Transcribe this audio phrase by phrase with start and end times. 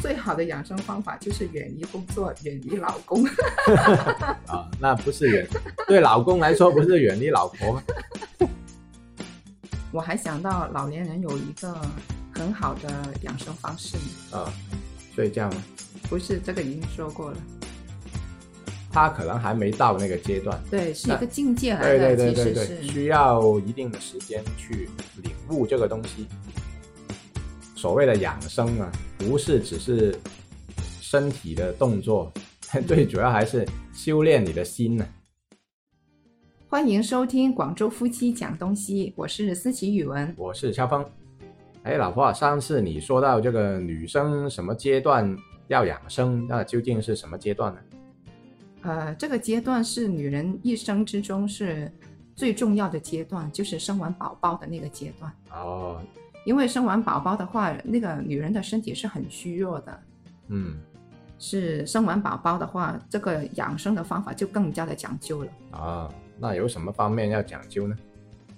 [0.00, 3.24] 最好的养生方法就是远离工作，远离老公。
[4.48, 5.46] 啊，那不是远，
[5.86, 7.82] 对老公来说不是远离老婆吗？
[9.92, 11.74] 我还想到老年人有一个
[12.32, 12.88] 很好的
[13.22, 13.96] 养生方式，
[14.30, 14.52] 啊，
[15.14, 15.62] 睡觉吗？
[16.08, 17.36] 不是这个已经说过了。
[18.92, 24.88] 他可能还没到那个阶段，对，是一个境界来对的，对对对对，其实是需要一定的时间去
[25.22, 26.26] 领悟这个东西。
[27.80, 30.14] 所谓的养生啊，不是只是
[31.00, 32.30] 身体的动作，
[32.86, 35.08] 最主要还是修炼你的心呢、
[36.68, 40.30] 欢迎收听广州夫妻讲东西，我是思琪语文。
[40.36, 41.02] 我是肖峰。
[41.84, 45.34] 哎，老婆啊，上次你说到这个女生什么阶段
[45.68, 47.80] 要养生，那究竟是什么阶段呢？
[48.82, 51.90] 呃，这个阶段是女人一生之中是
[52.36, 55.32] 最重要的阶段，就是生完宝宝的那个阶段。
[55.52, 56.02] 哦，
[56.50, 60.00] 因为生完宝宝的话，那个女人的身体是很虚弱的，
[60.48, 60.74] 嗯，
[61.38, 65.52] 是生完宝宝的话，这个养生的方法就更加的讲究了。
[65.70, 67.96] 啊，那有什么方面要讲究呢？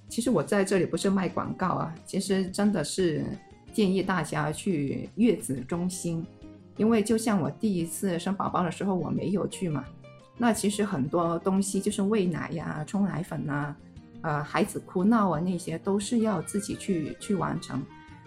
[0.09, 3.23] 其实我在这里不是卖广告啊，其实真的是
[3.75, 6.27] 建议大家去月子中心，
[6.79, 9.85] 因为就像我第一次生宝宝的时候我没有去嘛，
[10.39, 13.77] 那其实很多东西就是喂奶呀、冲奶粉啊，
[14.23, 17.83] 呃，孩子哭闹啊那些都是要自己去去完成，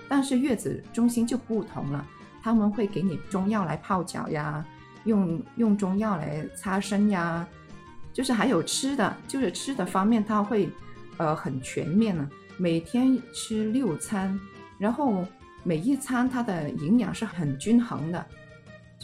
[0.07, 2.05] 但是月子中心就不同了，
[2.43, 4.65] 他们会给你中药来泡脚呀，
[5.05, 7.47] 用用中药来擦身呀，
[8.13, 10.69] 就是还有吃的，就是吃的方面他会。
[11.17, 14.37] 呃，很全面了，每天吃六餐，
[14.77, 15.25] 然后
[15.63, 18.27] 每一餐它的营养是很均衡的。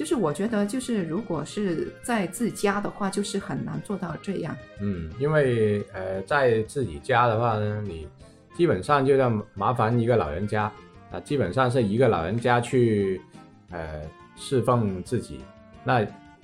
[0.01, 4.57] 就是我觉得，就是如果是在自家的话，就是很难做到这样。
[4.79, 8.07] 嗯，因为呃，在自己家的话呢，你
[8.55, 10.63] 基本上就要麻烦一个老人家
[11.11, 13.21] 啊，基本上是一个老人家去
[13.69, 14.01] 呃
[14.35, 15.41] 侍奉自己。
[15.83, 15.97] 那、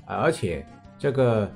[0.05, 0.63] 呃而且
[0.99, 1.51] 这个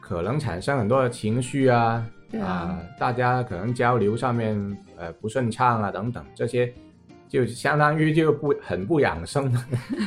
[0.00, 6.72] 可能产生很多的情绪啊，对啊大家可能交流上面呃不顺畅啊等等这些，
[7.32, 9.50] 就相当于就不很不养生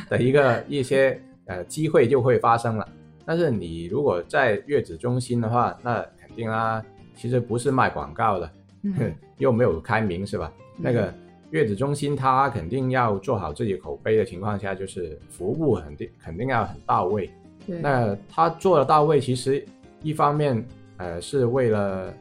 [0.08, 2.88] 的 一个一些呃机会就会发生了。
[3.24, 6.80] 但是你如果在月子中心的话，那肯定啦，
[7.16, 8.50] 其实不是卖广告的，
[8.84, 10.52] 嗯，又没有开明是吧？
[10.78, 11.12] 那个
[11.50, 17.28] 月子中心它肯定要做好自己口碑的情况下，就是服务肯定肯定要很到位。
[17.66, 19.66] 那它做的到位，其实
[20.00, 20.64] 一方面
[20.98, 22.14] 呃是为了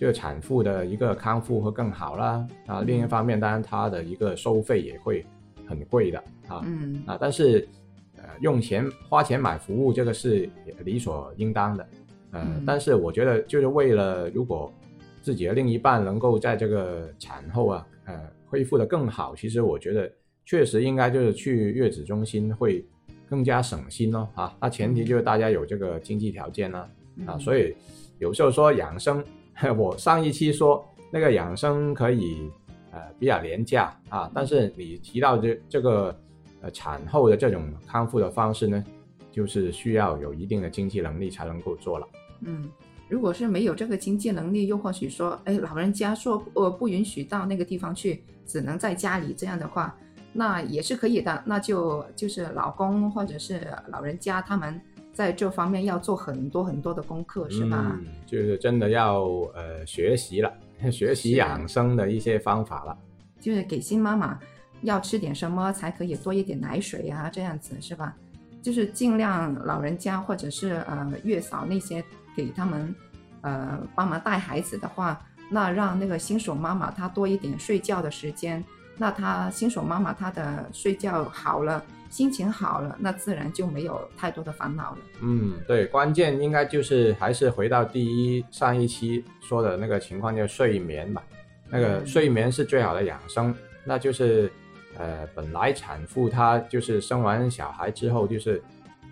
[0.00, 5.26] 这个产妇的一个康复会更好啦，啊，另一方面当然它的一个收费也会
[5.66, 6.18] 很贵的
[6.48, 6.62] 啊。
[6.64, 7.02] 嗯。
[7.06, 7.68] 啊，但是
[8.16, 10.48] 呃，用钱花钱买服务这个是
[10.86, 11.86] 理所应当的，
[12.30, 12.64] 呃，嗯。
[12.66, 14.72] 但是我觉得就是为了如果
[15.20, 20.10] 自己的另一半能够在这个产后啊，呃，恢复的更好，其实我觉得
[20.46, 22.82] 确实应该就是去月子中心会
[23.28, 26.88] 更加省心哦，啊，那前提就是大家有这个经济条件呢、
[27.26, 27.74] 啊，所以以
[28.18, 29.22] 有时候说养生，
[29.76, 32.50] 我上一期说那个养生可以
[32.92, 36.18] 呃比较廉价啊，但是你提到这这个
[36.62, 38.84] 呃产后的这种康复的方式呢，
[39.30, 42.06] 就是需要有一定的经济能力才能够做了。
[42.40, 42.70] 嗯，
[43.08, 49.94] 如果是没有这个经济能力，又或许说，哎，老人家说呃不允许到那个地方去，只能在家里这样的话，
[50.32, 51.42] 那也是可以的。
[51.44, 54.80] 那就就是老公或者是老人家他们
[55.20, 57.94] 在这方面要做很多很多的功课，是吧？
[58.00, 60.50] 嗯，就是真的要呃学习了，
[60.90, 62.96] 学习养生的一些方法了。
[63.38, 64.38] 就是给新妈妈
[64.80, 68.16] 要吃点什么才可以多一点奶水啊，这样子是吧？
[68.62, 72.02] 就是尽量老人家或者是呃月嫂那些
[72.34, 72.94] 给他们
[73.42, 75.20] 呃帮忙带孩子的话，
[75.50, 78.64] 那让那个新手妈妈她多一点睡觉的时间，
[78.96, 84.98] 那她新手妈妈她的睡觉好了，心情好了，那自然就没有太多的烦恼了。
[85.22, 91.22] 嗯，对，关键应该就是还是回到第一上一期说的那个情况，就是睡眠吧。
[91.68, 93.54] 那个嗯睡眠是最好的养生，
[93.84, 94.50] 那就是
[94.98, 98.60] 呃，本来产妇她就是生完小孩之后就是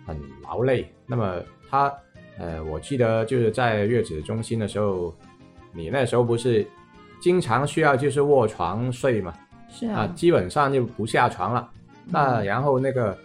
[0.05, 1.91] 很劳累，那么她
[2.37, 5.15] 呃，我记得就是在月子中心的时候，
[5.71, 6.67] 你那时候不是
[7.21, 9.33] 经常需要就是卧床睡嘛？
[9.69, 11.69] 是啊，啊，基本上就不下床了。
[12.11, 13.17] 那嗯然后那个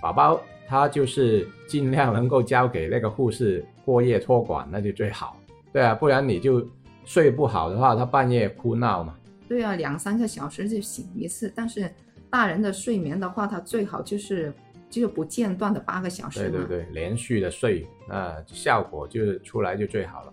[0.00, 5.36] 宝宝他就是尽量能够交给那个护士过夜托管，那就最好。
[5.72, 6.66] 对啊，不然你就
[7.04, 9.14] 睡不好的话，他半夜哭闹嘛。
[9.48, 11.90] 对啊，两三个小时就醒一次，但是
[12.28, 14.52] 大人的睡眠的话，他最好就是
[14.90, 16.50] 就是不间断的八个小时。
[16.50, 20.32] 对对对，连续的睡，那效果就是出来就最好了。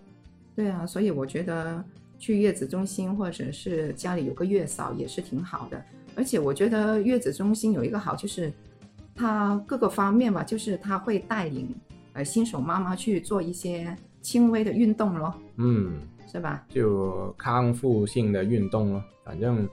[0.54, 1.82] 对啊，所以我觉得
[2.18, 5.82] 去月子中心或者是家里有个月嫂也是挺好的。
[6.16, 8.52] 而且我觉得月子中心有一个好就是，
[9.14, 11.72] 它各个方面吧，就是它会带领
[12.14, 16.64] 呃新手妈妈去做一些轻微的运动咯，嗯，是吧？
[16.68, 19.68] 就康复性的运动咯，反正，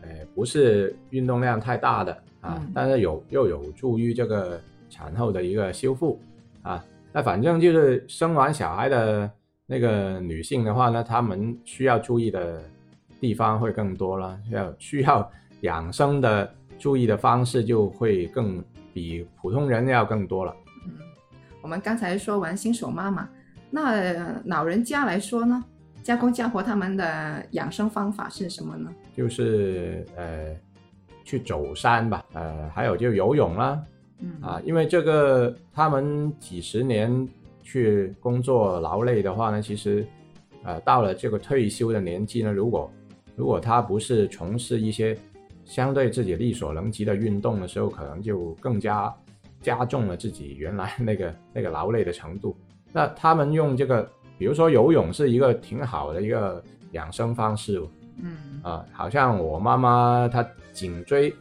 [0.00, 6.18] 呃，不是运动量太大的啊，嗯但是有又有助于这个产后的一个修复
[6.62, 6.82] 啊。
[7.12, 9.28] 那反正就是生完小孩的
[9.66, 12.62] 那个女性的话呢，她们需要注意的
[13.20, 15.28] 地方会更多了，要需要
[15.60, 18.62] 养生的注意的方式就会更
[18.92, 20.54] 比普通人要更多了。
[20.86, 20.94] 嗯，
[21.62, 23.28] 我们刚才说完新手妈妈，
[23.70, 25.62] 那呃老人家来说呢，
[26.02, 28.90] 家公家婆他们的养生方法是什么呢？
[29.16, 30.56] 就是呃
[31.24, 33.82] 去走山吧，呃还有就游泳啦，
[34.20, 37.28] 嗯啊，因为这个他们几十年
[37.62, 40.06] 去工作劳累的话呢，其实
[40.64, 42.90] 呃到了这个退休的年纪呢，如果
[43.36, 45.16] 如果他不是从事一些
[45.70, 49.14] 相对自己力所能及的运动的时候，可能就更加
[49.62, 52.56] 加重了自己原来那个那个劳累的程度。
[52.92, 54.02] 那他们用这个，
[54.36, 57.88] 比如说游泳是一个挺好的一个养生方式哦
[58.20, 61.32] 嗯啊，好像我妈妈她颈椎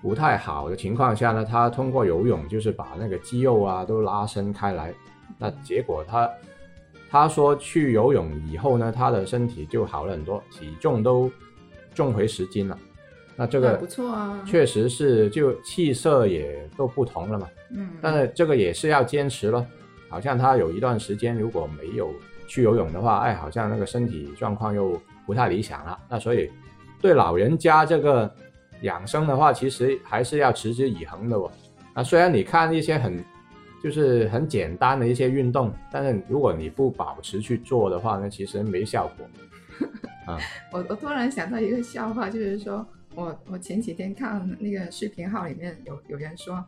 [0.00, 4.94] 不太好的情况下呢，她通过游泳就是把那个肌肉啊都拉伸开来，
[5.38, 6.30] 那结果她
[7.10, 11.28] 她说去游泳以后呢，她的身体就好了很多，体重都
[11.92, 12.78] 重回十斤了。
[13.36, 17.48] 那这个不错啊确实是就气色也都不同了嘛。
[17.70, 19.66] 嗯，但是这个也是要坚持咯，
[20.08, 22.10] 好像他有一段时间如果没有
[22.46, 25.98] 去游泳的话，哎，好像那个身体状况又不太理想了。
[26.08, 26.50] 那所以
[27.00, 28.32] 对老人家这个
[28.82, 31.50] 养生的话，其实还是要持之以恒的哦。
[31.94, 33.22] 那，虽然你看一些很
[33.82, 39.26] 就是很简单的一些运动，但是如果你不保持去做的话呢，其实没效果。
[40.26, 40.38] 啊，
[40.72, 46.62] 我我突然想到一个笑话，就是说我我前几天看那个视频号里面有有人说，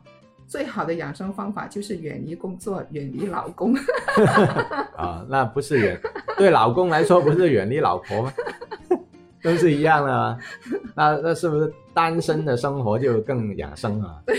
[0.47, 3.75] 最好的养生方法就是远离工作，远离老公。
[4.97, 6.01] 啊，那不是远
[6.37, 8.33] 对老公来说不是远离老婆吗？
[9.43, 10.37] 都是一样的啊。
[10.95, 14.19] 那那是不是单身的生活就更养生啊？
[14.25, 14.35] 对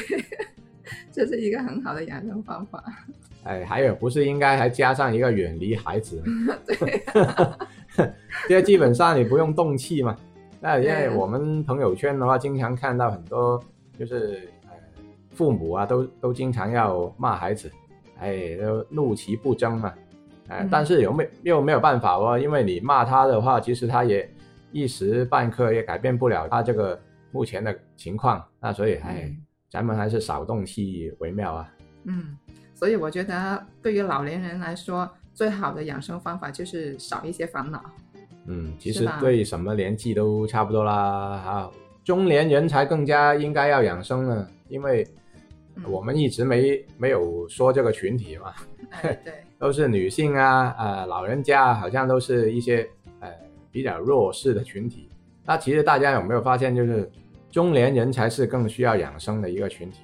[1.13, 2.83] 这是一个很好的养生方法。
[3.45, 6.55] 哎，还有不是应该还加上一个远离孩子吗？
[6.67, 7.05] 对，
[8.49, 10.17] 这些基本上你不用动气嘛。
[10.61, 13.59] 那因为我们朋友圈的话，经常看到很多
[13.99, 14.71] 就是呃
[15.31, 17.71] 父母啊，都都经常要骂孩子，
[18.19, 19.93] 哎，都怒其不争嘛。
[20.49, 24.31] 哎、嗯但是有没又没有办法哦，因为你骂他的话，其实他也
[24.71, 28.45] 一时半刻也改变不了他这个目前的情况。
[28.61, 29.39] 那所以哎，嗯
[29.71, 31.73] 咱们还是少动气为妙啊。
[32.05, 32.37] 嗯，
[32.75, 37.83] 所以我觉得对于老年人来说，最好的养生方法就是少一些烦恼。
[38.51, 40.93] 嗯，其实对什么年纪都差不多啦。
[40.93, 41.71] 啊，
[42.05, 45.07] 中年人才更加应该要养生呢，因为
[45.77, 48.53] 嗯我们一直没没有说这个群体嘛，
[48.91, 52.89] 哎，对， 都是女性啊，啊、老人家啊好像都是一些
[53.21, 53.29] 呃
[53.71, 55.09] 比较弱势的群体。
[55.45, 57.09] 那其实大家有没有发现，就是
[57.51, 60.01] 中年人才是更需要养生的一个群体？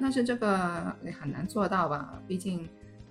[0.00, 2.20] 但是这个也很难做到吧？
[2.28, 2.68] 毕竟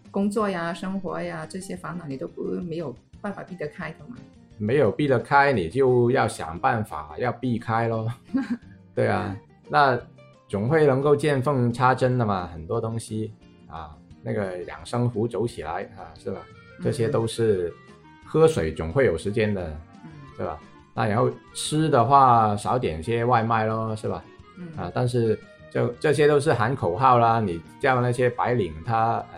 [0.10, 4.16] 工作呀、生活呀这些烦恼你都不没有办法避得开的嘛。
[4.58, 8.08] 没有避得开，你就要想办法要避开咯。
[8.96, 9.36] 对啊，
[9.70, 10.00] 那
[10.48, 13.34] 总会能够见缝插针的嘛，很多东西
[13.68, 16.40] 啊，那个养生壶走起来啊，是吧？
[16.84, 17.74] 这些都是
[18.26, 19.68] 喝水总会有时间的，
[20.04, 20.60] 嗯对吧？
[20.94, 24.24] 那然后吃的话少点些外卖咯，是吧？
[24.58, 25.38] 嗯啊，但是
[25.70, 29.37] 这这些都是喊口号啦，你叫那些白领他呃，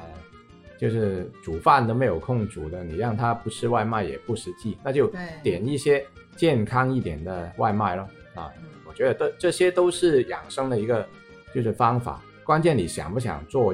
[0.79, 5.11] 就是煮饭都没有空煮的，你让他不吃外卖也不实际，那就
[5.43, 6.05] 点一些
[6.37, 8.07] 健康一点的外卖咯。
[8.33, 11.05] 啊，嗯我觉得这这些都是养生的一个
[11.53, 13.73] 就是方法，关键你想不想做，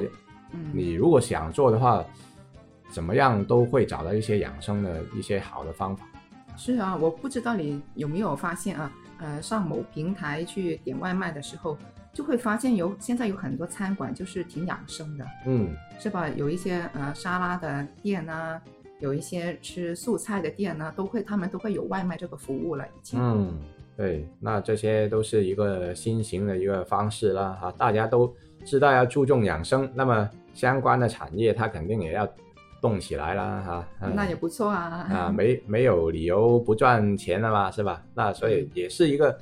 [0.52, 2.04] 嗯你如果想做的话，
[2.90, 6.04] 怎么样都会找到一些养生的一些好的方法。
[6.56, 11.76] 是啊，我不知道你有没有发现啊，呃，上某平台去点外卖的时候，
[12.16, 15.68] 就会发现有现在有很多餐馆就是挺养生的，嗯，
[15.98, 16.26] 是吧？
[16.30, 18.58] 有一些呃沙拉的店啊，
[19.00, 23.20] 有一些吃素菜的店呢、都会他们都会有外卖这个服务了，已经。
[23.22, 23.54] 嗯，
[23.98, 32.26] 对，那这些都是一个新型的一个方式啦，哈，大家都知道要注重养生，那么相关的产业它肯定也要
[32.80, 35.06] 动起来啦，哈，嗯那也不错啊。
[35.10, 38.02] 啊， 没没有理由不赚钱的嘛，是吧？
[38.14, 39.38] 那所以也是一个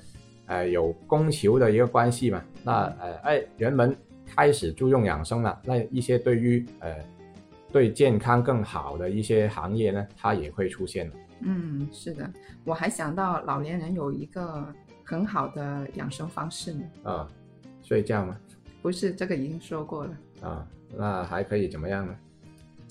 [0.46, 2.42] 呃有供求的一个关系嘛。
[2.64, 6.96] 那呃哎，人们开始注重养生了，那一些对于呃
[7.70, 11.14] 对健康更好的一些行业呢，它也会出现了。
[11.40, 12.28] 嗯，是的，
[12.64, 14.66] 我还想到老年人有一个
[15.04, 16.84] 很好的养生方式呢。
[17.02, 17.28] 啊，
[17.82, 18.36] 睡觉吗，
[18.80, 20.66] 不是这个已经说过了，啊，
[20.96, 22.16] 那还可以怎么样呢？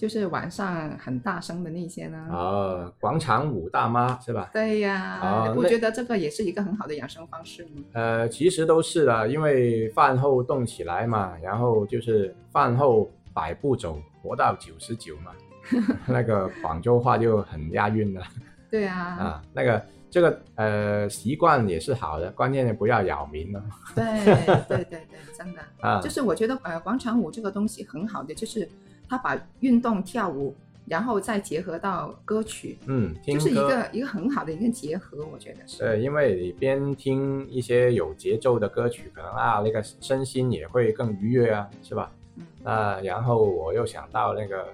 [0.03, 2.17] 就是晚上很大声的那些呢。
[2.29, 4.50] 啊，广场舞大妈是吧？
[4.51, 7.81] 对呀，啊那我觉得这个也是一个很好的养生方式吗。
[7.93, 15.31] 呃，其实都是的，因为饭后动起来嘛，然后就是饭后百步走，活到九十九嘛，
[16.05, 18.22] 那个广州话就很押韵了
[18.69, 19.41] 对啊，啊。
[19.53, 23.63] 那个这个呃习惯也是好的，关键是不要扰民了
[23.95, 25.00] 对对对对，
[25.38, 25.62] 真的。
[25.79, 26.01] 啊。
[26.01, 28.67] 就是我觉得呃广场舞这个东西很好的，就是
[29.07, 30.55] 它把运动跳舞，
[30.86, 35.79] 然后再结合到歌曲，嗯，听就是一个一个很好的一个结合，我觉得是。
[35.79, 42.12] 对，因为你边听一些有节奏的歌曲，可能啊那个身心也会更愉悦啊，是吧？
[42.36, 44.65] 嗯那然后我又想到那个，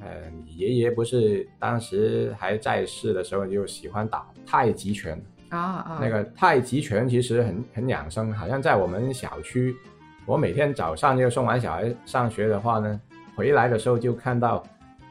[0.00, 9.76] 呃，你爷爷不是当时还在世的时候就喜欢打太极拳，啊啊，那个太极拳其实很很养生，好像在我们小区，
[10.26, 13.00] 我每天早上就送完小孩上学的话呢，
[13.34, 14.62] 回来的时候就看到，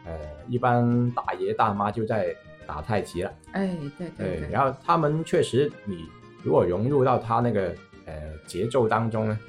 [0.06, 0.12] 呃，
[0.48, 3.32] 一般大爷大妈就在打太极了。
[3.52, 6.06] 哎，对对对，然后他们确实，你
[6.44, 7.74] 如果融入到他那个
[8.06, 8.14] 呃
[8.48, 9.40] 节奏当中呢，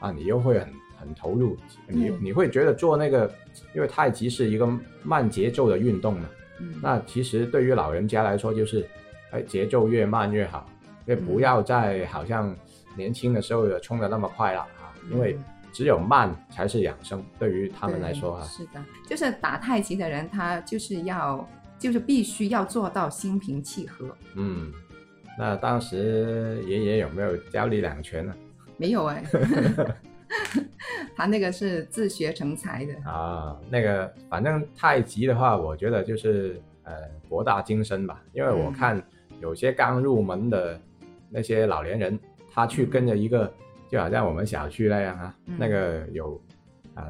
[0.00, 0.68] 啊，你又会很
[1.00, 1.56] 很投入，
[1.86, 2.18] 你嗯。
[2.20, 3.30] 你会觉得做那个，
[3.74, 4.68] 因为太极是一个
[5.02, 6.28] 慢节奏的运动嘛，
[6.60, 8.86] 嗯，那其实对于老人家来说就是，
[9.30, 10.68] 哎，节奏越慢越好，
[11.06, 12.54] 也不嗯要再好像
[12.96, 21.46] 年轻的时候的冲的那么快了啊，因为嗯只有慢才是养生，对于他们来说啊，是的，就是打太极的人，他就是要，
[21.78, 24.06] 就是必须要做到心平气和。
[24.34, 24.72] 嗯，
[25.38, 28.34] 那当时爷爷有没有教你两拳呢？
[28.76, 29.24] 没有哎，
[31.16, 32.94] 他那个是自学成才的。
[33.10, 36.92] 啊，那个反正太极的话，我觉得就是呃
[37.28, 39.02] 博大精深吧，因为我嗯看
[39.40, 40.80] 有些刚入门的
[41.28, 42.18] 那些老年人，
[42.52, 43.52] 他去跟着一个，
[43.88, 46.40] 就好像我们小区那样啊，嗯那个有
[46.94, 47.04] 呃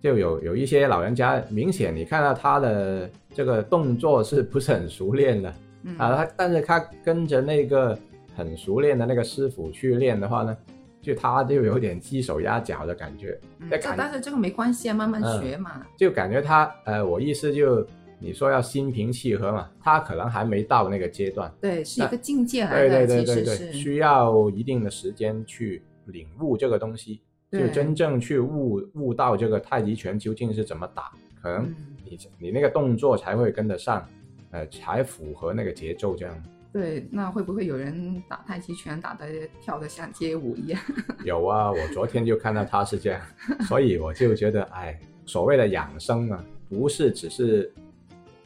[0.00, 6.16] 就有有一些老人家，明显你看到他的这个动作是不是很熟练的嗯啊？
[6.16, 7.98] 他但是他跟着那个
[8.36, 10.56] 很熟练的那个师傅去练的话呢，
[11.00, 13.38] 就他就有点鸡手鸭脚的感觉。
[13.60, 15.86] 嗯但是这个没关系啊，慢慢嗯学嘛。
[15.96, 17.86] 就感觉他呃，我意思就
[18.22, 21.52] 你说要心平气和嘛，他可能还没到那个阶段。
[21.60, 23.72] 对，是一个境界来对，对对对对。
[23.72, 31.10] 需要一定的时间去领悟这个东西，就真正去悟悟到这个太极拳究竟是怎么打，
[31.42, 34.08] 可能嗯你你那个动作才会跟得上，
[34.52, 36.42] 呃，才符合那个节奏这样。
[36.72, 39.26] 对，那会不会有人打太极拳打的
[39.60, 40.80] 跳的像街舞一样？
[41.24, 43.20] 有啊，我昨天就看到他是这样，
[43.68, 47.70] 所以我就觉得，哎，所谓的养生啊，不是只是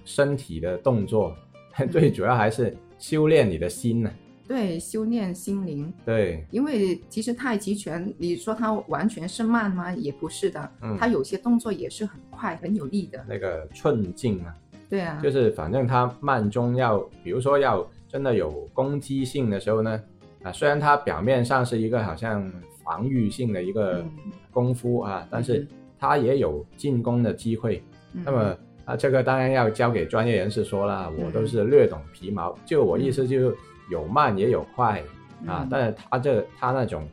[0.06, 1.36] 身体的动作，
[1.92, 4.10] 最主要还是修炼你的心呢、
[4.48, 5.92] 对，修炼心灵。
[6.04, 9.92] 对，因为其实太极拳，你说它完全是慢吗？
[9.94, 10.96] 也不是的，嗯。
[10.98, 13.22] 它有些动作也是很快、很有力的。
[13.28, 14.54] 那个寸劲啊，
[14.88, 20.00] 对啊，就是反正它慢中要，比如说要真的有攻击性的时候呢，
[20.44, 22.50] 啊，虽然它表面上是一个好像
[22.84, 24.10] 防御性的一个嗯。
[24.52, 27.82] 功夫啊，但是嗯它也有进攻的机会。
[28.12, 28.22] 嗯。
[28.24, 32.56] 那么啊，这个当然要交给专业人士说了，我都是略懂皮毛。
[32.64, 33.56] 就我意思，就是
[33.90, 35.00] 有慢也有快
[35.46, 37.06] 啊嗯，但是他这他那种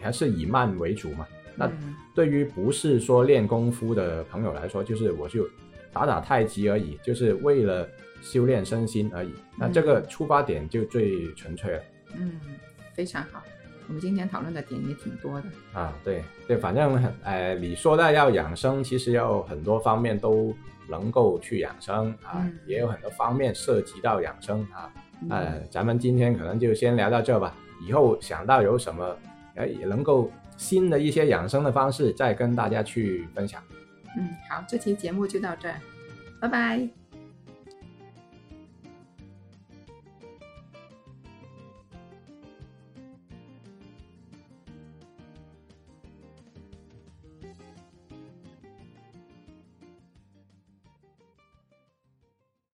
[0.00, 1.26] 还是以慢为主嘛。
[1.54, 5.46] 那嗯对于不是说练功夫的朋友来说，就是我就
[5.92, 7.86] 打打太极而已，就是为了
[8.22, 9.34] 修炼身心而已。
[9.58, 11.82] 那这个出发点就最纯粹了
[12.16, 12.40] 嗯，
[12.94, 13.42] 非常好。
[13.88, 15.46] 我们今天讨论的点也挺多的。
[15.78, 15.92] 啊。
[16.02, 20.54] 对对，反正呃，你说到要养生，其实要很多方面都
[20.88, 24.92] 能够去养生啊，嗯也有很多方面涉及到养生啊。
[25.22, 27.54] 嗯呃，咱们今天可能就先聊到这吧。
[27.86, 29.16] 以后想到有什么，
[29.54, 33.62] 呃，也能够新的一些养生的方式，再跟大家去分享。
[34.16, 35.80] 嗯，好，这期节目就到这儿，
[36.40, 37.05] 拜拜。